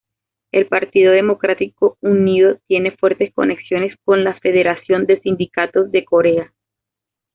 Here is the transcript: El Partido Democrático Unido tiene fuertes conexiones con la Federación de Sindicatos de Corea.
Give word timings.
El 0.51 0.65
Partido 0.65 1.11
Democrático 1.11 1.95
Unido 2.01 2.57
tiene 2.65 2.97
fuertes 2.97 3.31
conexiones 3.35 3.95
con 4.03 4.23
la 4.23 4.33
Federación 4.39 5.05
de 5.05 5.19
Sindicatos 5.21 5.91
de 5.91 6.03
Corea. 6.05 6.51